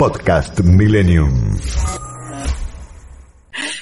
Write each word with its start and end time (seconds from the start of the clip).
Podcast 0.00 0.60
Millennium. 0.60 1.58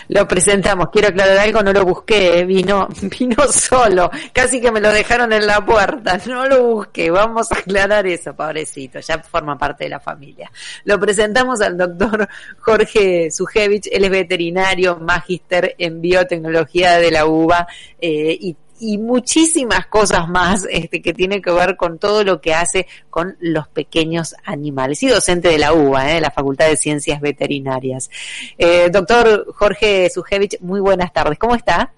Lo 0.08 0.26
presentamos, 0.26 0.88
quiero 0.90 1.10
aclarar 1.10 1.38
algo, 1.38 1.62
no 1.62 1.72
lo 1.72 1.84
busqué, 1.84 2.40
eh, 2.40 2.44
vino, 2.44 2.88
vino 3.20 3.36
solo, 3.46 4.10
casi 4.32 4.60
que 4.60 4.72
me 4.72 4.80
lo 4.80 4.90
dejaron 4.90 5.32
en 5.32 5.46
la 5.46 5.64
puerta, 5.64 6.18
no 6.26 6.48
lo 6.48 6.74
busqué, 6.74 7.08
vamos 7.12 7.52
a 7.52 7.58
aclarar 7.58 8.04
eso, 8.08 8.34
pobrecito, 8.34 8.98
ya 8.98 9.20
forma 9.20 9.56
parte 9.56 9.84
de 9.84 9.90
la 9.90 10.00
familia. 10.00 10.50
Lo 10.86 10.98
presentamos 10.98 11.60
al 11.60 11.76
doctor 11.76 12.28
Jorge 12.58 13.30
Sujevich, 13.30 13.88
él 13.92 14.02
es 14.02 14.10
veterinario, 14.10 14.96
magíster 14.96 15.76
en 15.78 16.00
biotecnología 16.00 16.98
de 16.98 17.12
la 17.12 17.26
UBA 17.26 17.68
eh, 18.00 18.36
y 18.40 18.56
y 18.80 18.98
muchísimas 18.98 19.86
cosas 19.86 20.28
más 20.28 20.66
este, 20.70 21.02
que 21.02 21.12
tiene 21.12 21.40
que 21.40 21.50
ver 21.50 21.76
con 21.76 21.98
todo 21.98 22.24
lo 22.24 22.40
que 22.40 22.54
hace 22.54 22.86
con 23.10 23.36
los 23.40 23.68
pequeños 23.68 24.34
animales. 24.44 25.02
Y 25.02 25.08
docente 25.08 25.48
de 25.48 25.58
la 25.58 25.72
UBA, 25.72 26.16
¿eh? 26.16 26.20
la 26.20 26.30
Facultad 26.30 26.68
de 26.68 26.76
Ciencias 26.76 27.20
Veterinarias. 27.20 28.10
Eh, 28.56 28.90
doctor 28.90 29.52
Jorge 29.54 30.08
Sujevich, 30.10 30.60
muy 30.60 30.80
buenas 30.80 31.12
tardes. 31.12 31.38
¿Cómo 31.38 31.54
está? 31.54 31.92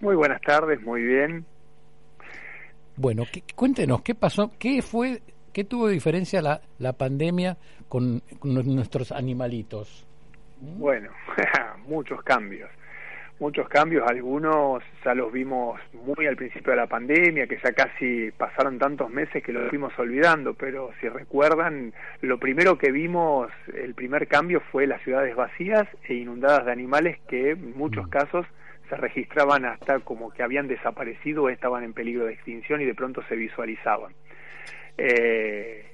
Muy 0.00 0.16
buenas 0.16 0.40
tardes, 0.42 0.80
muy 0.82 1.02
bien. 1.02 1.44
Bueno, 2.96 3.24
cuéntenos, 3.54 4.02
¿qué 4.02 4.14
pasó? 4.14 4.52
¿Qué 4.58 4.80
fue, 4.82 5.22
qué 5.52 5.64
tuvo 5.64 5.88
diferencia 5.88 6.40
la, 6.40 6.60
la 6.78 6.92
pandemia 6.92 7.56
con, 7.88 8.22
con 8.38 8.54
nuestros 8.74 9.10
animalitos? 9.10 10.06
Bueno, 10.60 11.10
muchos 11.86 12.22
cambios 12.22 12.70
muchos 13.40 13.68
cambios, 13.68 14.08
algunos 14.08 14.82
ya 15.04 15.14
los 15.14 15.32
vimos 15.32 15.80
muy 15.92 16.26
al 16.26 16.36
principio 16.36 16.70
de 16.70 16.76
la 16.76 16.86
pandemia, 16.86 17.46
que 17.46 17.58
ya 17.62 17.72
casi 17.72 18.30
pasaron 18.32 18.78
tantos 18.78 19.10
meses 19.10 19.42
que 19.42 19.52
los 19.52 19.68
fuimos 19.68 19.92
olvidando, 19.98 20.54
pero 20.54 20.90
si 21.00 21.08
recuerdan, 21.08 21.92
lo 22.20 22.38
primero 22.38 22.78
que 22.78 22.92
vimos, 22.92 23.50
el 23.74 23.94
primer 23.94 24.28
cambio 24.28 24.60
fue 24.72 24.86
las 24.86 25.02
ciudades 25.02 25.34
vacías 25.34 25.86
e 26.08 26.14
inundadas 26.14 26.66
de 26.66 26.72
animales 26.72 27.18
que 27.28 27.50
en 27.50 27.76
muchos 27.76 28.06
mm. 28.06 28.10
casos 28.10 28.46
se 28.88 28.96
registraban 28.96 29.64
hasta 29.64 30.00
como 30.00 30.30
que 30.30 30.42
habían 30.42 30.68
desaparecido 30.68 31.44
o 31.44 31.48
estaban 31.48 31.84
en 31.84 31.94
peligro 31.94 32.26
de 32.26 32.34
extinción 32.34 32.80
y 32.80 32.84
de 32.84 32.94
pronto 32.94 33.22
se 33.28 33.36
visualizaban. 33.36 34.12
Eh, 34.98 35.93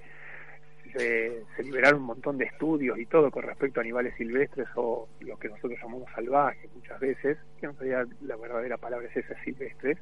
se, 0.92 1.44
liberaron 1.62 2.00
un 2.00 2.06
montón 2.06 2.38
de 2.38 2.44
estudios 2.44 2.98
y 2.98 3.06
todo 3.06 3.30
con 3.30 3.42
respecto 3.42 3.80
a 3.80 3.82
animales 3.82 4.14
silvestres 4.16 4.68
o 4.76 5.08
lo 5.20 5.38
que 5.38 5.48
nosotros 5.48 5.78
llamamos 5.80 6.10
salvajes 6.14 6.70
muchas 6.74 7.00
veces, 7.00 7.38
que 7.58 7.66
en 7.66 7.76
realidad 7.76 8.06
la 8.22 8.36
verdadera 8.36 8.76
palabra 8.76 9.08
es 9.08 9.16
esa 9.16 9.34
silvestres, 9.44 9.98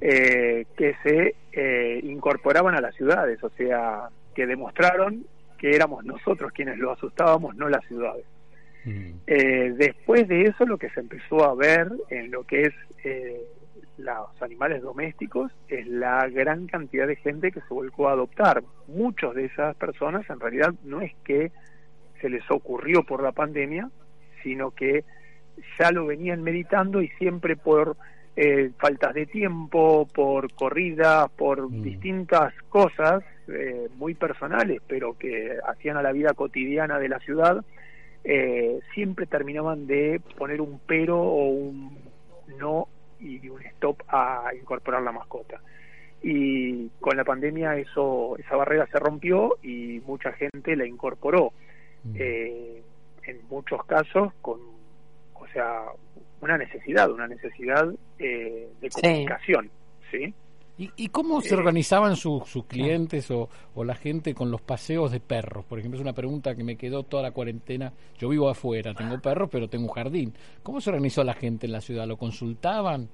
eh, 0.00 0.66
que 0.76 0.94
se 1.02 1.34
eh, 1.52 2.00
incorporaban 2.02 2.74
a 2.74 2.80
las 2.80 2.94
ciudades, 2.94 3.42
o 3.42 3.50
sea, 3.50 4.08
que 4.34 4.46
demostraron 4.46 5.26
que 5.58 5.74
éramos 5.74 6.04
nosotros 6.04 6.52
quienes 6.52 6.78
lo 6.78 6.92
asustábamos, 6.92 7.54
no 7.56 7.68
las 7.68 7.84
ciudades. 7.86 8.24
Mm. 8.84 9.12
Eh, 9.26 9.72
después 9.76 10.26
de 10.26 10.42
eso, 10.42 10.66
lo 10.66 10.76
que 10.76 10.90
se 10.90 11.00
empezó 11.00 11.44
a 11.44 11.54
ver 11.54 11.88
en 12.10 12.30
lo 12.30 12.44
que 12.44 12.62
es 12.62 12.74
los 13.98 14.42
animales 14.42 14.82
domésticos 14.82 15.52
es 15.68 15.86
la 15.86 16.28
gran 16.28 16.66
cantidad 16.66 17.06
de 17.06 17.16
gente 17.16 17.52
que 17.52 17.60
se 17.60 17.74
volcó 17.74 18.08
a 18.08 18.12
adoptar. 18.12 18.62
Muchos 18.88 19.34
de 19.34 19.46
esas 19.46 19.76
personas 19.76 20.28
en 20.30 20.40
realidad 20.40 20.74
no 20.84 21.00
es 21.00 21.12
que 21.24 21.52
se 22.20 22.28
les 22.28 22.48
ocurrió 22.50 23.02
por 23.04 23.22
la 23.22 23.32
pandemia, 23.32 23.90
sino 24.42 24.70
que 24.70 25.04
ya 25.78 25.90
lo 25.90 26.06
venían 26.06 26.42
meditando 26.42 27.02
y 27.02 27.08
siempre 27.18 27.56
por 27.56 27.96
eh, 28.36 28.70
faltas 28.78 29.14
de 29.14 29.26
tiempo, 29.26 30.08
por 30.12 30.52
corridas, 30.54 31.30
por 31.30 31.68
mm. 31.68 31.82
distintas 31.82 32.54
cosas 32.70 33.22
eh, 33.48 33.88
muy 33.96 34.14
personales, 34.14 34.80
pero 34.86 35.18
que 35.18 35.58
hacían 35.66 35.96
a 35.96 36.02
la 36.02 36.12
vida 36.12 36.32
cotidiana 36.32 36.98
de 36.98 37.08
la 37.08 37.18
ciudad, 37.18 37.62
eh, 38.24 38.80
siempre 38.94 39.26
terminaban 39.26 39.86
de 39.86 40.20
poner 40.38 40.60
un 40.60 40.80
pero 40.86 41.20
o 41.20 41.48
un 41.48 41.98
no 42.58 42.88
y 43.22 43.48
un 43.48 43.62
stop 43.62 44.02
a 44.08 44.50
incorporar 44.58 45.02
la 45.02 45.12
mascota. 45.12 45.60
Y 46.22 46.88
con 47.00 47.16
la 47.16 47.24
pandemia 47.24 47.76
eso 47.76 48.36
esa 48.38 48.56
barrera 48.56 48.86
se 48.86 48.98
rompió 48.98 49.58
y 49.62 50.00
mucha 50.06 50.32
gente 50.32 50.76
la 50.76 50.86
incorporó. 50.86 51.52
Mm. 52.04 52.16
Eh, 52.18 52.82
en 53.24 53.40
muchos 53.48 53.84
casos 53.84 54.32
con, 54.40 54.58
o 55.34 55.46
sea, 55.52 55.84
una 56.40 56.58
necesidad, 56.58 57.10
una 57.10 57.28
necesidad 57.28 57.88
eh, 58.18 58.68
de 58.80 58.90
comunicación, 58.90 59.70
¿sí? 60.10 60.34
¿Y, 60.78 61.08
cómo 61.08 61.40
se 61.42 61.54
eh, 61.54 61.58
organizaban 61.58 62.16
sus 62.16 62.64
clientes 62.66 63.30
o, 63.30 63.48
o, 63.74 63.84
la 63.84 63.94
gente 63.94 64.34
con 64.34 64.50
los 64.50 64.62
paseos 64.62 65.12
de 65.12 65.20
perros? 65.20 65.64
Por 65.66 65.78
ejemplo, 65.78 65.98
es 65.98 66.02
una 66.02 66.14
pregunta 66.14 66.54
que 66.56 66.64
me 66.64 66.76
quedó 66.76 67.02
toda 67.04 67.22
la 67.22 67.30
cuarentena. 67.30 67.92
Yo 68.18 68.28
vivo 68.30 68.48
afuera, 68.48 68.94
tengo 68.94 69.20
perros, 69.20 69.48
pero 69.52 69.68
tengo 69.68 69.84
un 69.84 69.92
jardín. 69.92 70.34
¿Cómo 70.62 70.80
se 70.80 70.90
organizó 70.90 71.22
la 71.22 71.34
gente 71.34 71.66
en 71.66 71.72
la 71.72 71.80
ciudad? 71.80 72.06
¿Lo 72.06 72.16
consultaban? 72.16 73.08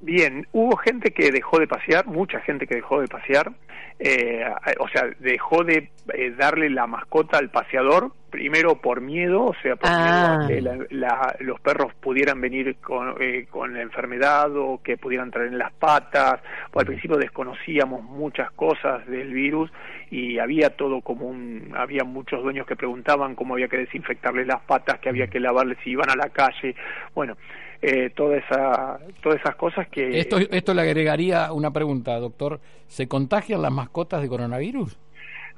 Bien, 0.00 0.46
hubo 0.52 0.76
gente 0.76 1.10
que 1.10 1.32
dejó 1.32 1.58
de 1.58 1.66
pasear, 1.66 2.06
mucha 2.06 2.40
gente 2.40 2.66
que 2.66 2.76
dejó 2.76 3.00
de 3.00 3.08
pasear, 3.08 3.52
eh, 3.98 4.44
o 4.78 4.88
sea, 4.88 5.10
dejó 5.18 5.64
de 5.64 5.90
eh, 6.14 6.30
darle 6.38 6.70
la 6.70 6.86
mascota 6.86 7.38
al 7.38 7.50
paseador, 7.50 8.12
primero 8.30 8.80
por 8.80 9.00
miedo, 9.00 9.46
o 9.46 9.54
sea, 9.62 9.76
por 9.76 9.90
miedo 9.90 10.26
a 10.26 10.46
que 10.46 11.06
ah. 11.06 11.36
los 11.40 11.60
perros 11.60 11.92
pudieran 12.00 12.40
venir 12.40 12.76
con, 12.76 13.14
eh, 13.20 13.46
con 13.50 13.74
la 13.74 13.82
enfermedad 13.82 14.54
o 14.56 14.80
que 14.82 14.96
pudieran 14.96 15.30
traer 15.30 15.48
en 15.48 15.58
las 15.58 15.72
patas, 15.72 16.40
o 16.72 16.80
al 16.80 16.86
principio 16.86 17.16
desconocíamos 17.16 18.02
muchas 18.02 18.50
cosas 18.52 19.06
del 19.06 19.32
virus 19.32 19.70
y 20.10 20.38
había 20.38 20.70
todo 20.70 21.00
como 21.00 21.26
un, 21.26 21.72
había 21.76 22.04
muchos 22.04 22.42
dueños 22.42 22.66
que 22.66 22.76
preguntaban 22.76 23.34
cómo 23.34 23.54
había 23.54 23.68
que 23.68 23.78
desinfectarles 23.78 24.46
las 24.46 24.60
patas, 24.62 24.98
que 25.00 25.08
había 25.08 25.26
que 25.28 25.40
lavarles 25.40 25.78
si 25.82 25.90
iban 25.90 26.10
a 26.10 26.16
la 26.16 26.30
calle, 26.30 26.74
bueno, 27.14 27.36
eh, 27.80 28.10
toda 28.10 28.36
esa, 28.36 28.98
todas 29.22 29.40
esas 29.40 29.54
cosas 29.54 29.88
que... 29.88 30.18
Esto, 30.18 30.38
esto 30.38 30.74
le 30.74 30.82
agregaría 30.82 31.52
una 31.52 31.70
pregunta, 31.70 32.18
doctor. 32.18 32.60
¿Se 32.88 33.06
contagian 33.06 33.62
las 33.62 33.72
mascotas 33.72 34.20
de 34.20 34.28
coronavirus? 34.28 34.98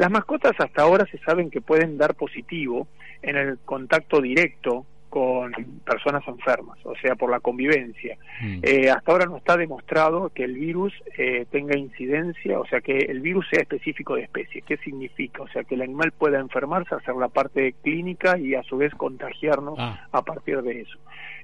Las 0.01 0.11
mascotas 0.11 0.53
hasta 0.59 0.81
ahora 0.81 1.05
se 1.11 1.19
saben 1.19 1.51
que 1.51 1.61
pueden 1.61 1.99
dar 1.99 2.15
positivo 2.15 2.89
en 3.21 3.37
el 3.37 3.59
contacto 3.59 4.23
directo 4.23 4.87
con 5.11 5.53
personas 5.85 6.27
enfermas, 6.27 6.79
o 6.85 6.95
sea, 7.03 7.17
por 7.17 7.31
la 7.31 7.41
convivencia. 7.41 8.17
Mm. 8.41 8.61
Eh, 8.63 8.89
hasta 8.89 9.13
ahora 9.13 9.27
no 9.27 9.37
está 9.37 9.59
demostrado 9.59 10.31
que 10.31 10.45
el 10.45 10.55
virus 10.55 10.95
eh, 11.19 11.45
tenga 11.51 11.77
incidencia, 11.77 12.59
o 12.59 12.65
sea, 12.65 12.81
que 12.81 12.97
el 12.97 13.21
virus 13.21 13.47
sea 13.51 13.61
específico 13.61 14.15
de 14.15 14.23
especie. 14.23 14.63
¿Qué 14.63 14.79
significa? 14.79 15.43
O 15.43 15.49
sea, 15.49 15.65
que 15.65 15.75
el 15.75 15.83
animal 15.83 16.13
pueda 16.13 16.41
enfermarse, 16.41 16.95
hacer 16.95 17.17
la 17.17 17.29
parte 17.29 17.75
clínica 17.83 18.39
y 18.39 18.55
a 18.55 18.63
su 18.63 18.79
vez 18.79 18.95
contagiarnos 18.95 19.75
ah. 19.79 20.09
a 20.13 20.23
partir 20.23 20.63
de 20.63 20.81
eso. 20.81 20.99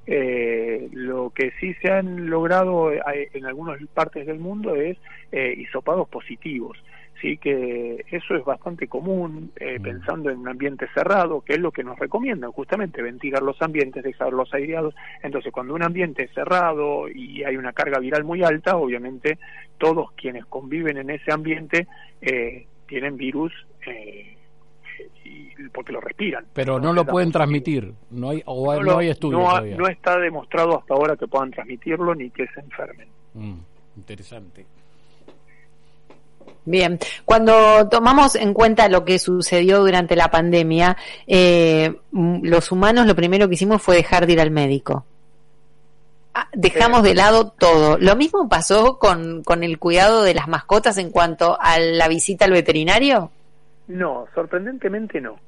Eh, 0.09 0.89
lo 0.93 1.31
que 1.31 1.51
sí 1.59 1.75
se 1.83 1.91
han 1.91 2.31
logrado 2.31 2.93
eh, 2.93 3.29
en 3.33 3.45
algunas 3.45 3.83
partes 3.93 4.25
del 4.27 4.39
mundo 4.39 4.77
es 4.77 4.97
eh, 5.33 5.55
hisopados 5.59 6.09
positivos. 6.09 6.79
Sí, 7.21 7.39
que 7.39 8.05
eso 8.11 8.35
es 8.35 8.45
bastante 8.45 8.89
común 8.89 9.51
eh, 9.57 9.79
mm. 9.79 9.83
pensando 9.83 10.31
en 10.31 10.39
un 10.39 10.49
ambiente 10.49 10.87
cerrado, 10.95 11.41
que 11.41 11.55
es 11.55 11.61
lo 11.61 11.73
que 11.73 11.83
nos 11.83 11.99
recomiendan, 11.99 12.53
justamente 12.53 13.01
ventilar 13.01 13.43
los 13.43 13.61
ambientes, 13.63 14.05
dejarlos 14.05 14.53
aireados. 14.53 14.95
Entonces, 15.23 15.53
cuando 15.53 15.75
un 15.75 15.83
ambiente 15.83 16.25
es 16.25 16.35
cerrado 16.35 17.09
y 17.09 17.43
hay 17.45 17.57
una 17.57 17.73
carga 17.73 17.99
viral 17.99 18.25
muy 18.25 18.43
alta, 18.43 18.77
obviamente 18.77 19.39
todos 19.79 20.13
quienes 20.13 20.45
conviven 20.47 20.99
en 20.99 21.11
ese 21.11 21.33
ambiente 21.33 21.87
eh, 22.21 22.67
tienen 22.87 23.17
virus 23.17 23.53
eh, 23.87 24.37
porque 25.73 25.93
lo 25.93 26.01
respiran. 26.01 26.45
Pero 26.53 26.79
no, 26.79 26.93
lo 26.93 27.05
pueden 27.05 27.33
transmitir, 27.33 27.93
no 28.11 28.31
hay, 28.31 28.43
o 28.47 28.83
no, 28.83 28.99
hay 28.99 29.09
estudios. 29.09 29.41
No, 29.77 29.89
está 29.89 30.19
demostrado 30.19 30.79
hasta 30.79 30.95
ahora 30.95 31.17
que 31.17 31.27
puedan 31.27 31.51
transmitirlo 31.51 32.15
ni 32.15 32.31
que 32.31 32.47
se 32.49 32.61
enfermen. 32.61 33.09
Mm, 33.35 33.59
interesante. 33.97 34.67
Bien, 36.67 36.99
cuando 37.25 37.89
tomamos 37.89 38.35
en 38.35 38.53
cuenta 38.53 38.89
lo 38.89 39.05
que 39.05 39.21
sucedió 39.21 39.79
durante 39.79 40.17
la 40.17 40.33
pandemia, 40.33 40.97
eh, 41.29 41.95
los 42.11 42.73
humanos 42.73 43.07
lo 43.07 43.15
primero 43.15 43.49
que 43.49 43.55
hicimos 43.55 43.81
fue 43.81 43.95
dejar 43.95 44.27
de 44.27 44.33
ir 44.33 44.41
al 44.41 44.51
médico. 44.51 45.07
Ah, 46.35 46.49
dejamos 46.53 47.05
de 47.05 47.15
lado 47.15 47.53
todo. 47.53 47.99
¿Lo 47.99 48.17
mismo 48.17 48.49
pasó 48.49 48.99
con, 48.99 49.45
con 49.45 49.63
el 49.63 49.79
cuidado 49.79 50.25
de 50.25 50.35
las 50.35 50.49
mascotas 50.49 50.99
en 50.99 51.11
cuanto 51.11 51.57
a 51.61 51.79
la 51.79 52.09
visita 52.09 52.47
al 52.47 52.51
veterinario? 52.51 53.31
No, 53.87 54.27
sorprendentemente 54.35 55.21
no. 55.21 55.39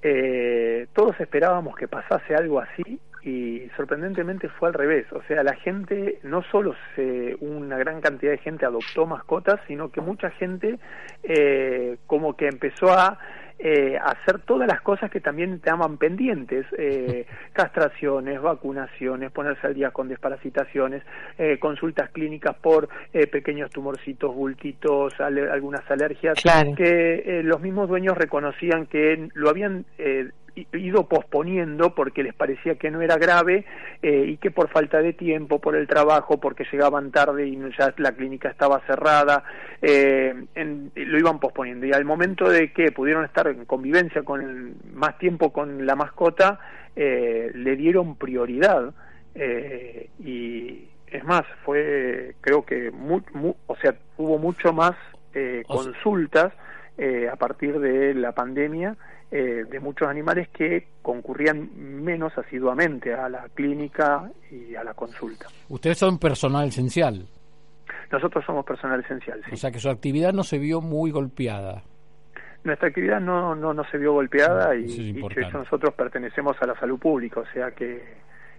Eh, 0.00 0.86
todos 0.94 1.18
esperábamos 1.20 1.74
que 1.74 1.88
pasase 1.88 2.34
algo 2.34 2.60
así 2.60 3.00
y 3.22 3.68
sorprendentemente 3.76 4.48
fue 4.48 4.68
al 4.68 4.74
revés. 4.74 5.06
O 5.12 5.22
sea, 5.24 5.42
la 5.42 5.54
gente, 5.56 6.18
no 6.22 6.42
solo 6.50 6.74
se, 6.94 7.36
una 7.40 7.76
gran 7.78 8.00
cantidad 8.00 8.32
de 8.32 8.38
gente 8.38 8.64
adoptó 8.66 9.06
mascotas, 9.06 9.60
sino 9.66 9.90
que 9.90 10.00
mucha 10.00 10.30
gente 10.30 10.78
eh, 11.22 11.98
como 12.06 12.36
que 12.36 12.46
empezó 12.48 12.92
a 12.92 13.18
eh, 13.62 13.98
hacer 14.02 14.38
todas 14.46 14.66
las 14.66 14.80
cosas 14.80 15.10
que 15.10 15.20
también 15.20 15.52
estaban 15.52 15.98
pendientes, 15.98 16.64
eh, 16.78 17.26
castraciones, 17.52 18.40
vacunaciones, 18.40 19.30
ponerse 19.32 19.66
al 19.66 19.74
día 19.74 19.90
con 19.90 20.08
desparasitaciones, 20.08 21.02
eh, 21.36 21.58
consultas 21.58 22.08
clínicas 22.10 22.56
por 22.56 22.88
eh, 23.12 23.26
pequeños 23.26 23.70
tumorcitos, 23.70 24.34
bultitos, 24.34 25.12
ale- 25.20 25.50
algunas 25.50 25.88
alergias, 25.90 26.40
Claro. 26.42 26.74
que 26.74 27.16
eh, 27.26 27.42
los 27.42 27.60
mismos 27.60 27.86
dueños 27.88 28.16
reconocían 28.16 28.86
que 28.86 29.28
lo 29.34 29.50
habían 29.50 29.84
eh, 29.98 30.30
ido 30.72 31.08
posponiendo 31.08 31.94
porque 31.94 32.22
les 32.22 32.34
parecía 32.34 32.74
que 32.76 32.90
no 32.90 33.00
era 33.00 33.16
grave 33.16 33.64
eh, 34.02 34.24
y 34.28 34.36
que 34.38 34.50
por 34.50 34.68
falta 34.68 35.00
de 35.02 35.12
tiempo, 35.12 35.58
por 35.60 35.76
el 35.76 35.86
trabajo, 35.86 36.38
porque 36.40 36.64
llegaban 36.70 37.10
tarde 37.10 37.46
y 37.46 37.58
ya 37.78 37.92
la 37.98 38.12
clínica 38.12 38.48
estaba 38.48 38.80
cerrada, 38.86 39.44
eh, 39.82 40.34
en- 40.54 40.92
lo 40.94 41.18
iban 41.18 41.38
posponiendo. 41.40 41.86
Y 41.86 41.92
al 41.92 42.04
momento 42.04 42.48
de 42.48 42.72
que 42.72 42.92
pudieron 42.92 43.24
estar 43.24 43.46
en 43.48 43.64
convivencia 43.64 44.22
con 44.22 44.40
el- 44.42 44.74
más 44.94 45.18
tiempo 45.18 45.52
con 45.52 45.86
la 45.86 45.96
mascota, 45.96 46.58
eh, 46.96 47.50
le 47.54 47.76
dieron 47.76 48.16
prioridad. 48.16 48.92
eh, 49.36 50.08
y 50.18 50.88
es 51.06 51.22
más, 51.24 51.42
fue, 51.64 52.34
creo 52.40 52.64
que, 52.66 52.90
mu- 52.90 53.22
mu- 53.32 53.54
o 53.68 53.76
sea, 53.76 53.94
hubo 54.16 54.38
mucho 54.38 54.72
más 54.72 54.92
eh, 55.34 55.62
consultas 55.68 56.52
eh, 56.98 57.28
a 57.32 57.36
partir 57.36 57.78
de 57.78 58.12
la 58.14 58.32
pandemia 58.32 58.96
eh, 59.30 59.64
de 59.70 59.80
muchos 59.80 60.08
animales 60.08 60.48
que 60.48 60.88
concurrían 61.02 61.70
menos 61.76 62.36
asiduamente 62.36 63.14
a 63.14 63.28
la 63.28 63.48
clínica 63.54 64.30
y 64.50 64.74
a 64.74 64.82
la 64.84 64.94
consulta. 64.94 65.46
Ustedes 65.68 65.98
son 65.98 66.18
personal 66.18 66.68
esencial, 66.68 67.26
Nosotros 68.10 68.44
somos 68.44 68.64
personal 68.64 69.00
esencial, 69.00 69.40
sí. 69.44 69.52
o 69.52 69.56
sea 69.56 69.70
que 69.70 69.78
su 69.78 69.88
actividad 69.88 70.32
no 70.32 70.42
se 70.42 70.58
vio 70.58 70.80
muy 70.80 71.10
golpeada. 71.12 71.82
Nuestra 72.64 72.88
actividad 72.88 73.20
no, 73.20 73.54
no, 73.54 73.72
no 73.72 73.84
se 73.90 73.96
vio 73.98 74.12
golpeada 74.12 74.74
y, 74.76 74.84
es 75.36 75.52
nosotros 75.54 75.94
pertenecemos 75.94 76.56
a 76.60 76.66
la 76.66 76.74
salud 76.78 76.98
pública, 76.98 77.40
o 77.40 77.46
sea 77.54 77.70
que 77.70 78.02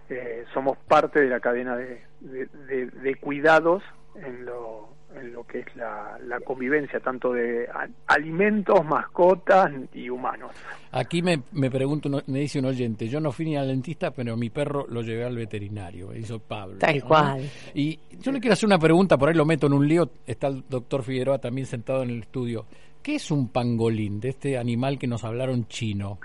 eh, 0.08 0.44
somos 0.52 0.76
parte 0.88 1.20
de 1.20 1.28
la 1.28 1.38
cadena 1.40 1.76
de, 1.76 2.02
de, 2.20 2.46
de- 2.66 2.86
de 2.86 3.14
cuidados 3.16 3.82
en 4.16 4.44
lo, 4.46 4.91
en 5.16 5.32
lo 5.32 5.44
que 5.44 5.60
es 5.60 5.76
la, 5.76 6.18
la 6.26 6.40
convivencia 6.40 7.00
tanto 7.00 7.32
de 7.32 7.68
alimentos, 8.06 8.84
mascotas 8.84 9.70
y 9.92 10.08
humanos. 10.08 10.50
Aquí 10.90 11.22
me, 11.22 11.42
me 11.52 11.70
pregunto, 11.70 12.10
me 12.26 12.40
dice 12.40 12.58
un 12.58 12.66
oyente, 12.66 13.08
yo 13.08 13.20
no 13.20 13.32
fui 13.32 13.46
ni 13.46 13.56
al 13.56 13.68
dentista, 13.68 14.10
pero 14.10 14.36
mi 14.36 14.50
perro 14.50 14.86
lo 14.88 15.02
llevé 15.02 15.24
al 15.24 15.36
veterinario, 15.36 16.08
me 16.08 16.18
hizo 16.18 16.38
Pablo. 16.38 16.78
Tal 16.78 16.98
¿no? 16.98 17.06
cual. 17.06 17.50
Y 17.74 17.98
yo 18.20 18.32
le 18.32 18.40
quiero 18.40 18.52
hacer 18.54 18.66
una 18.66 18.78
pregunta, 18.78 19.16
por 19.16 19.28
ahí 19.28 19.34
lo 19.34 19.46
meto 19.46 19.66
en 19.66 19.72
un 19.72 19.86
lío, 19.86 20.10
está 20.26 20.48
el 20.48 20.64
doctor 20.68 21.02
Figueroa 21.02 21.38
también 21.38 21.66
sentado 21.66 22.02
en 22.02 22.10
el 22.10 22.20
estudio. 22.20 22.66
¿Qué 23.02 23.16
es 23.16 23.30
un 23.30 23.48
pangolín 23.48 24.20
de 24.20 24.28
este 24.28 24.58
animal 24.58 24.98
que 24.98 25.06
nos 25.06 25.24
hablaron 25.24 25.66
chino? 25.66 26.18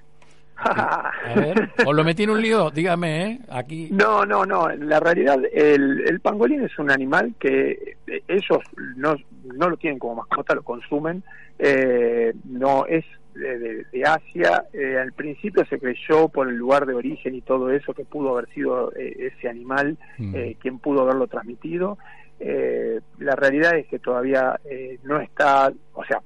A 0.60 1.12
ver, 1.36 1.70
o 1.86 1.94
lo 1.94 2.04
metí 2.04 2.24
en 2.24 2.32
un 2.32 2.42
lío, 2.42 2.70
dígame, 2.72 3.24
¿eh? 3.26 3.40
Aquí. 3.50 3.90
No, 3.92 4.26
no, 4.26 4.46
no. 4.46 4.70
En 4.70 4.88
la 4.90 5.00
realidad, 5.00 5.40
el, 5.54 6.04
el 6.08 6.20
pangolín 6.20 6.64
es 6.64 6.78
un 6.80 6.90
animal 6.92 7.34
que 7.40 7.96
eh, 8.08 8.24
ellos 8.28 8.60
no, 8.96 9.16
no 9.56 9.70
lo 9.70 9.78
tienen 9.78 10.00
como 10.00 10.16
mascota, 10.16 10.56
lo 10.56 10.64
consumen. 10.64 11.24
Eh, 11.60 12.34
no 12.46 12.86
es 12.88 13.06
de, 13.36 13.60
de- 13.60 13.84
de 13.92 14.04
Asia. 14.04 14.64
Eh, 14.74 14.98
al 14.98 15.14
principio 15.14 15.64
se 15.66 15.80
creyó 15.80 16.28
por 16.30 16.48
el 16.50 16.56
lugar 16.56 16.86
de 16.86 16.96
origen 16.96 17.36
y 17.36 17.42
todo 17.42 17.70
eso 17.72 17.94
que 17.94 18.04
pudo 18.06 18.34
haber 18.38 18.50
sido 18.54 18.92
eh, 18.96 19.32
ese 19.36 19.48
animal 19.50 19.98
Mm. 20.18 20.36
eh, 20.36 20.58
quien 20.60 20.80
pudo 20.80 21.02
haberlo 21.04 21.28
transmitido. 21.28 21.98
Eh, 22.40 23.00
la 23.20 23.36
realidad 23.36 23.76
es 23.78 23.88
que 23.88 23.98
todavía 24.00 24.60
eh, 24.66 25.00
no 25.04 25.20
está, 25.20 25.72
o 25.94 26.04
sea, 26.06 26.22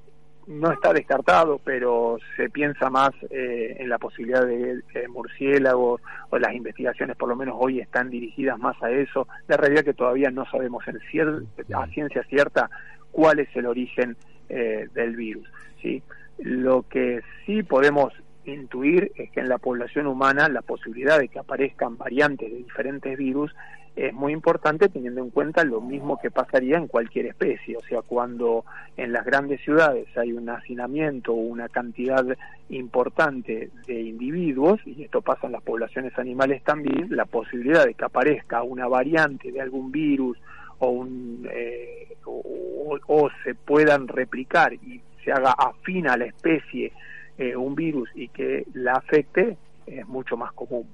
no 0.52 0.72
está 0.72 0.94
descartado, 0.94 1.60
pero 1.64 2.18
se 2.36 2.50
piensa 2.50 2.90
más 2.90 3.12
eh, 3.30 3.78
en 3.80 3.90
la 3.90 3.98
posibilidad 3.98 4.46
de 4.46 4.82
murciélagos 5.10 6.02
o 6.30 6.38
las 6.38 6.54
investigaciones 6.54 7.16
por 7.16 7.30
lo 7.30 7.36
menos 7.36 7.56
hoy 7.58 7.80
están 7.80 8.10
dirigidas 8.10 8.60
más 8.60 8.76
a 8.84 8.92
eso. 8.92 9.28
La 9.48 9.58
realidad 9.58 9.80
es 9.80 9.86
que 9.86 9.94
todavía 9.94 10.30
no 10.30 10.46
sabemos 10.50 10.88
en 10.88 11.00
cier- 11.12 11.46
a 11.74 11.88
ciencia 11.88 12.24
cierta 12.24 12.70
cuál 13.12 13.40
es 13.40 13.50
el 13.56 13.66
origen 13.66 14.18
eh, 14.50 14.88
del 14.94 15.16
virus. 15.16 15.48
¿sí? 15.82 16.04
Lo 16.40 16.84
que 16.84 17.22
sí 17.46 17.64
podemos 17.64 18.14
intuir 18.46 19.12
es 19.16 19.32
que 19.32 19.40
en 19.40 19.50
la 19.50 19.58
población 19.60 20.08
humana 20.08 20.50
la 20.50 20.62
posibilidad 20.62 21.20
de 21.20 21.28
que 21.28 21.40
aparezcan 21.40 21.98
variantes 21.98 22.52
de 22.52 22.58
diferentes 22.58 23.18
virus 23.18 23.56
es 23.96 24.14
muy 24.14 24.32
importante 24.32 24.88
teniendo 24.88 25.22
en 25.22 25.30
cuenta 25.32 25.64
lo 25.64 25.82
mismo 25.82 26.18
que 26.22 26.32
pasaría 26.32 26.78
en 26.78 26.88
cualquier 26.88 27.26
especie, 27.26 27.76
o 27.76 27.82
sea, 27.82 28.02
cuando 28.02 28.64
en 28.96 29.12
las 29.12 29.26
grandes 29.26 29.62
ciudades 29.62 30.08
hay 30.18 30.32
un 30.32 30.50
hacinamiento 30.50 31.34
o 31.34 31.36
una 31.36 31.68
cantidad 31.68 32.26
importante 32.70 33.70
de 33.86 34.02
individuos, 34.02 34.80
y 34.86 35.04
esto 35.04 35.22
pasa 35.22 35.48
en 35.48 35.54
las 35.54 35.64
poblaciones 35.64 36.18
animales 36.18 36.64
también, 36.64 37.08
la 37.10 37.26
posibilidad 37.26 37.86
de 37.86 37.94
que 37.94 38.06
aparezca 38.06 38.64
una 38.64 38.88
variante 38.88 39.52
de 39.52 39.62
algún 39.62 39.92
virus 39.92 40.38
o, 40.80 40.90
un, 40.90 41.48
eh, 41.52 42.16
o, 42.26 43.30
se 43.44 43.56
puedan 43.56 44.08
replicar 44.08 44.74
y 44.74 45.02
se 45.24 45.32
haga 45.32 45.52
afín 45.52 46.08
a 46.08 46.18
la 46.18 46.26
especie 46.26 46.92
eh, 47.38 47.56
un 47.56 47.76
virus 47.76 48.10
y 48.16 48.30
que 48.30 48.66
la 48.74 48.94
afecte 48.94 49.58
es 49.86 50.08
mucho 50.08 50.38
más 50.38 50.54
común. 50.54 50.88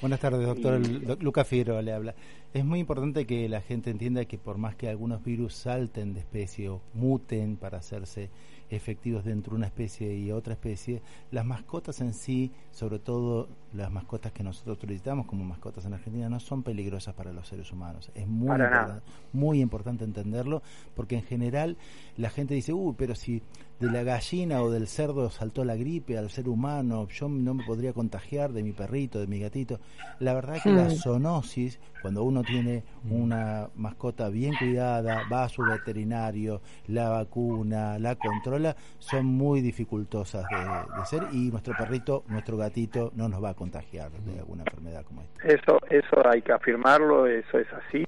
Buenas 0.00 0.20
tardes, 0.20 0.46
doctor. 0.46 0.80
Y- 0.84 1.22
Lucas 1.22 1.46
Figueroa 1.46 1.80
le 1.82 1.92
habla. 1.92 2.14
Es 2.52 2.64
muy 2.64 2.78
importante 2.78 3.26
que 3.26 3.48
la 3.48 3.60
gente 3.62 3.90
entienda 3.90 4.24
que 4.26 4.38
por 4.38 4.58
más 4.58 4.76
que 4.76 4.88
algunos 4.88 5.24
virus 5.24 5.54
salten 5.54 6.14
de 6.14 6.20
especie 6.20 6.68
o 6.68 6.80
muten 6.92 7.56
para 7.56 7.78
hacerse 7.78 8.30
efectivos 8.70 9.24
dentro 9.24 9.52
de 9.52 9.56
una 9.58 9.66
especie 9.66 10.14
y 10.16 10.30
otra 10.32 10.54
especie, 10.54 11.00
las 11.30 11.44
mascotas 11.44 12.00
en 12.00 12.12
sí, 12.14 12.50
sobre 12.70 12.98
todo 12.98 13.48
las 13.72 13.90
mascotas 13.90 14.32
que 14.32 14.42
nosotros 14.42 14.78
utilizamos 14.78 15.26
como 15.26 15.44
mascotas 15.44 15.84
en 15.84 15.94
Argentina, 15.94 16.28
no 16.28 16.40
son 16.40 16.62
peligrosas 16.62 17.14
para 17.14 17.32
los 17.32 17.46
seres 17.48 17.70
humanos. 17.72 18.10
Es 18.14 18.26
muy, 18.26 18.48
Para 18.48 18.64
importan- 18.70 18.88
nada. 18.88 19.02
muy 19.32 19.60
importante 19.60 20.04
entenderlo, 20.04 20.62
porque 20.94 21.16
en 21.16 21.22
general 21.22 21.76
la 22.16 22.30
gente 22.30 22.54
dice, 22.54 22.72
uy, 22.72 22.94
pero 22.96 23.14
si 23.14 23.42
de 23.80 23.90
la 23.90 24.02
gallina 24.02 24.62
o 24.62 24.70
del 24.70 24.86
cerdo 24.86 25.30
saltó 25.30 25.64
la 25.64 25.76
gripe 25.76 26.16
al 26.16 26.30
ser 26.30 26.48
humano, 26.48 27.06
yo 27.08 27.28
no 27.28 27.54
me 27.54 27.62
podría 27.62 27.92
contagiar 27.92 28.52
de 28.52 28.62
mi 28.62 28.72
perrito, 28.72 29.20
de 29.20 29.26
mi 29.26 29.40
gatito. 29.40 29.80
La 30.20 30.32
verdad 30.32 30.62
que 30.62 30.70
la 30.70 30.84
Hmm. 30.84 30.90
zoonosis, 30.90 31.80
cuando 32.00 32.22
uno 32.22 32.44
tiene 32.44 32.84
una 33.10 33.68
mascota 33.74 34.28
bien 34.28 34.54
cuidada, 34.56 35.24
va 35.24 35.44
a 35.44 35.48
su 35.48 35.66
veterinario, 35.66 36.60
la 36.86 37.08
vacuna, 37.08 37.98
la 37.98 38.14
controla, 38.16 38.76
son 38.98 39.26
muy 39.26 39.60
dificultosas 39.60 40.48
de, 40.50 40.84
de 40.94 41.04
ser 41.04 41.24
y 41.24 41.50
nuestro 41.50 41.74
perrito, 41.74 42.24
nuestro 42.28 42.56
gatito 42.56 43.10
no 43.16 43.28
nos 43.28 43.42
va 43.42 43.50
a 43.50 43.54
contagiar 43.54 44.12
de 44.12 44.38
alguna 44.38 44.62
enfermedad 44.62 45.04
como 45.04 45.22
esta. 45.22 45.42
Eso, 45.48 45.78
eso 45.90 46.28
hay 46.28 46.42
que 46.42 46.52
afirmarlo, 46.52 47.26
eso 47.26 47.58
es 47.58 47.66
así. 47.72 48.04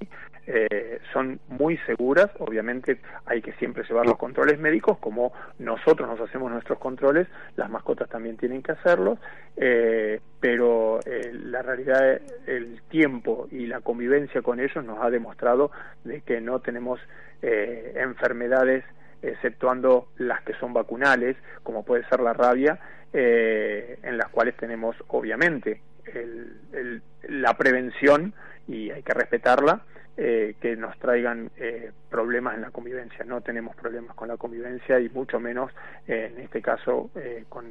Eh, 0.49 0.99
son 1.11 1.41
muy 1.49 1.77
seguras, 1.79 2.29
obviamente 2.39 3.01
hay 3.25 3.41
que 3.41 3.51
siempre 3.53 3.83
llevar 3.83 4.05
los 4.05 4.17
controles 4.17 4.57
médicos, 4.57 4.97
como 4.97 5.33
nosotros 5.59 6.07
nos 6.07 6.21
hacemos 6.21 6.49
nuestros 6.49 6.79
controles, 6.79 7.27
las 7.57 7.69
mascotas 7.69 8.07
también 8.07 8.37
tienen 8.37 8.63
que 8.63 8.71
hacerlos, 8.71 9.19
eh, 9.57 10.21
pero 10.39 11.01
eh, 11.05 11.33
la 11.33 11.61
realidad, 11.63 12.21
el 12.45 12.81
tiempo 12.89 13.49
y 13.51 13.65
la 13.67 13.81
convivencia 13.81 14.41
con 14.41 14.61
ellos 14.61 14.85
nos 14.85 15.03
ha 15.03 15.09
demostrado 15.09 15.69
de 16.05 16.21
que 16.21 16.39
no 16.39 16.61
tenemos 16.61 17.01
eh, 17.41 17.93
enfermedades 17.97 18.85
exceptuando 19.21 20.07
las 20.17 20.41
que 20.43 20.53
son 20.53 20.73
vacunales, 20.73 21.35
como 21.63 21.83
puede 21.83 22.07
ser 22.07 22.21
la 22.21 22.31
rabia, 22.33 22.79
eh, 23.11 23.99
en 24.01 24.17
las 24.17 24.29
cuales 24.29 24.55
tenemos 24.55 24.95
obviamente 25.07 25.81
el- 26.13 27.01
la 27.27 27.57
prevención 27.57 28.33
y 28.67 28.91
hay 28.91 29.03
que 29.03 29.13
respetarla, 29.13 29.81
eh, 30.17 30.55
que 30.59 30.75
nos 30.75 30.97
traigan 30.97 31.51
eh, 31.57 31.91
problemas 32.09 32.55
en 32.55 32.61
la 32.61 32.71
convivencia. 32.71 33.23
No 33.23 33.41
tenemos 33.41 33.75
problemas 33.75 34.15
con 34.15 34.27
la 34.27 34.37
convivencia 34.37 34.99
y 34.99 35.09
mucho 35.09 35.39
menos 35.39 35.71
eh, 36.07 36.31
en 36.33 36.41
este 36.43 36.61
caso 36.61 37.11
eh, 37.15 37.45
con 37.47 37.65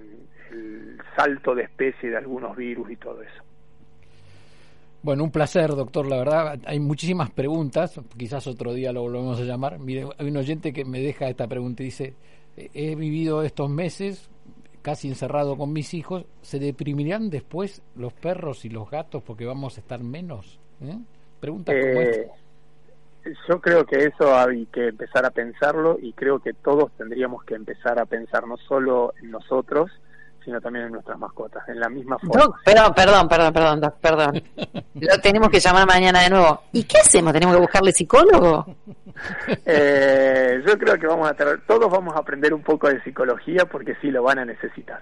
el 0.53 0.99
salto 1.17 1.55
de 1.55 1.65
especie 1.65 2.11
de 2.11 2.17
algunos 2.17 2.57
virus 2.57 2.91
y 2.91 2.97
todo 2.97 3.21
eso. 3.23 3.43
Bueno, 5.03 5.25
un 5.25 5.31
placer, 5.31 5.71
doctor. 5.71 6.07
La 6.07 6.19
verdad, 6.19 6.59
hay 6.65 6.81
muchísimas 6.81 7.31
preguntas. 7.31 8.01
Quizás 8.17 8.47
otro 8.47 8.73
día 8.73 8.93
lo 8.93 9.03
volvemos 9.03 9.41
a 9.41 9.45
llamar. 9.45 9.79
Mire, 9.79 10.07
hay 10.19 10.29
un 10.29 10.37
oyente 10.37 10.73
que 10.73 10.85
me 10.85 11.01
deja 11.01 11.29
esta 11.29 11.47
pregunta 11.47 11.83
y 11.83 11.87
dice: 11.87 12.15
He 12.57 12.95
vivido 12.95 13.43
estos 13.43 13.69
meses 13.71 14.31
casi 14.83 15.09
encerrado 15.09 15.57
con 15.57 15.73
mis 15.73 15.95
hijos. 15.95 16.27
¿Se 16.43 16.61
deprimirán 16.61 17.29
después 17.29 17.83
los 17.97 18.13
perros 18.13 18.65
y 18.65 18.69
los 18.69 18.89
gatos 18.89 19.23
porque 19.23 19.45
vamos 19.45 19.77
a 19.77 19.81
estar 19.81 20.03
menos? 20.03 20.61
¿Eh? 20.81 20.97
Pregunta 21.41 21.73
como 21.73 21.85
Eh, 22.01 22.31
esta. 23.25 23.41
yo 23.49 23.61
creo 23.61 23.85
que 23.85 24.05
eso 24.05 24.37
hay 24.37 24.67
que 24.67 24.89
empezar 24.89 25.25
a 25.27 25.31
pensarlo 25.31 25.99
y 26.01 26.13
creo 26.13 26.39
que 26.41 26.53
todos 26.55 26.91
tendríamos 26.97 27.45
que 27.45 27.55
empezar 27.55 27.99
a 27.99 28.07
pensar 28.07 28.47
no 28.47 28.57
solo 28.57 29.13
en 29.23 29.31
nosotros, 29.31 29.91
sino 30.45 30.61
también 30.61 30.87
en 30.87 30.93
nuestras 30.93 31.19
mascotas, 31.19 31.69
en 31.69 31.81
la 31.81 31.89
misma 31.89 32.19
forma. 32.21 32.45
Doc, 32.45 32.57
perdón, 32.65 32.93
perdón, 32.95 33.29
perdón, 33.29 33.53
perdón, 33.53 33.81
Doc, 33.81 33.95
perdón. 34.01 34.43
Lo 34.95 35.19
tenemos 35.21 35.49
que 35.49 35.59
llamar 35.59 35.87
mañana 35.89 36.23
de 36.23 36.31
nuevo. 36.31 36.63
¿Y 36.73 36.85
qué 36.85 36.99
hacemos? 36.99 37.33
¿Tenemos 37.33 37.57
que 37.57 37.61
buscarle 37.63 37.93
psicólogo? 37.93 38.67
Eh, 39.65 40.63
yo 40.67 40.77
creo 40.77 40.99
que 40.99 41.07
vamos 41.07 41.27
a 41.31 41.33
tener, 41.35 41.63
todos 41.67 41.91
vamos 41.91 42.15
a 42.15 42.19
aprender 42.19 42.53
un 42.53 42.63
poco 42.63 42.87
de 42.89 43.03
psicología 43.03 43.65
porque 43.65 43.95
sí 44.03 44.11
lo 44.11 44.23
van 44.23 44.39
a 44.41 44.45
necesitar. 44.45 45.01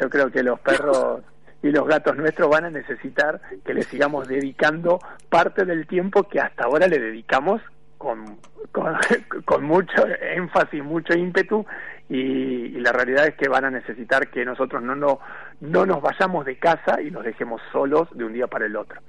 Yo 0.00 0.10
creo 0.10 0.30
que 0.30 0.42
los 0.42 0.60
perros 0.60 1.22
y 1.64 1.70
los 1.70 1.88
gatos 1.88 2.14
nuestros 2.14 2.50
van 2.50 2.66
a 2.66 2.70
necesitar 2.70 3.40
que 3.64 3.72
les 3.72 3.86
sigamos 3.86 4.28
dedicando 4.28 4.98
parte 5.30 5.64
del 5.64 5.86
tiempo 5.86 6.24
que 6.24 6.38
hasta 6.38 6.64
ahora 6.64 6.86
le 6.86 6.98
dedicamos 6.98 7.62
con, 7.96 8.38
con, 9.46 9.64
mucho 9.64 10.04
énfasis, 10.20 10.84
mucho 10.84 11.14
ímpetu 11.14 11.64
y, 12.10 12.18
y, 12.18 12.80
la 12.80 12.92
realidad 12.92 13.28
es 13.28 13.34
que 13.36 13.48
van 13.48 13.64
a 13.64 13.70
necesitar 13.70 14.28
que 14.28 14.44
nosotros 14.44 14.82
no, 14.82 14.94
no, 14.94 15.20
no 15.62 15.86
nos 15.86 16.02
vayamos 16.02 16.44
de 16.44 16.58
casa 16.58 17.00
y 17.00 17.10
nos 17.10 17.24
dejemos 17.24 17.62
solos 17.72 18.08
de 18.12 18.24
un 18.24 18.34
día 18.34 18.46
para 18.46 18.66
el 18.66 18.76
otro. 18.76 19.00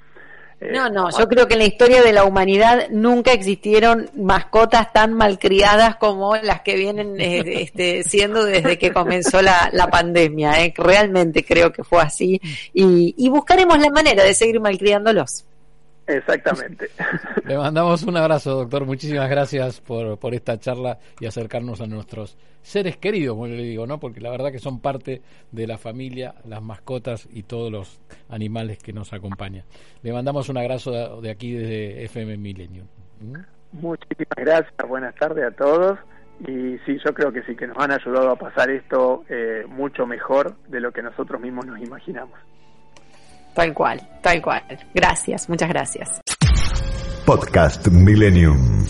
Eh, 0.62 0.72
no, 0.72 0.90
no, 0.90 1.10
yo 1.18 1.28
creo 1.28 1.48
que 1.48 1.54
en 1.54 1.60
la 1.60 1.66
historia 1.66 2.02
de 2.02 2.14
la 2.14 2.24
humanidad 2.24 2.90
nunca 2.90 3.34
existieron 3.34 4.10
mascotas 4.16 4.94
tan 4.94 5.14
malcriadas 5.14 5.98
como 5.98 6.36
las 6.38 6.62
que 6.62 6.76
vienen 6.76 7.20
eh, 7.20 7.44
este, 7.62 8.04
siendo 8.04 8.46
desde 8.46 8.78
que 8.78 8.94
comenzó 8.94 9.42
la, 9.42 9.70
la 9.74 9.88
pandemia. 9.88 10.64
Eh. 10.64 10.74
Realmente 10.76 11.44
creo 11.44 11.72
que 11.72 11.84
fue 11.84 12.02
así 12.02 12.40
y, 12.74 13.14
y 13.18 13.30
buscaremos 13.30 13.80
la 13.80 13.90
manera 13.90 14.24
de 14.24 14.34
seguir 14.34 14.60
malcriándolos. 14.60 15.46
Exactamente. 16.08 16.90
Le 17.46 17.58
mandamos 17.58 18.04
un 18.04 18.18
abrazo, 18.18 18.52
doctor. 18.52 18.86
Muchísimas 18.86 19.30
gracias 19.30 19.82
por, 19.82 20.20
por 20.20 20.34
esta 20.34 20.60
charla 20.60 21.00
y 21.20 21.26
acercarnos 21.26 21.82
a 21.82 21.88
nuestros 21.88 22.38
seres 22.62 22.98
queridos, 22.98 23.36
como 23.36 23.48
le 23.48 23.62
digo, 23.62 23.86
¿no? 23.86 24.00
Porque 24.00 24.20
la 24.20 24.32
verdad 24.32 24.52
que 24.52 24.60
son 24.60 24.80
parte 24.80 25.22
de 25.52 25.68
la 25.68 25.78
familia, 25.78 26.36
las 26.46 26.62
mascotas 26.62 27.28
y 27.32 27.44
todos 27.44 27.72
los 27.72 28.02
animales 28.30 28.80
que 28.80 28.94
nos 28.94 29.14
acompañan. 29.14 29.66
Le 30.02 30.14
mandamos 30.14 30.50
un 30.50 30.58
abrazo 30.58 30.92
de, 30.92 31.22
de 31.22 31.32
aquí 31.32 31.54
desde 31.54 32.04
FM 32.06 32.38
Millennium. 32.38 32.88
¿Mm? 33.22 33.80
Muchísimas 33.82 34.38
gracias. 34.38 34.74
Buenas 34.88 35.16
tardes 35.16 35.46
a 35.46 35.52
todos. 35.52 36.00
Y 36.42 36.78
sí, 36.86 36.98
yo 37.06 37.14
creo 37.14 37.32
que 37.32 37.44
sí, 37.44 37.56
que 37.56 37.68
nos 37.68 37.78
han 37.78 37.92
ayudado 37.92 38.32
a 38.32 38.36
pasar 38.36 38.70
esto 38.70 39.24
eh, 39.30 39.64
mucho 39.68 40.06
mejor 40.06 40.56
de 40.68 40.82
lo 40.82 40.92
que 40.92 41.02
nosotros 41.02 41.40
mismos 41.40 41.66
nos 41.66 41.80
imaginamos. 41.80 42.38
Tal 43.56 43.74
cual, 43.74 44.02
tal 44.22 44.42
cual. 44.42 44.62
Gracias, 44.94 45.48
muchas 45.48 45.70
gracias. 45.70 46.22
Podcast 47.26 47.88
Millennium. 47.88 48.86